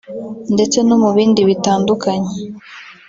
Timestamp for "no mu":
0.87-1.09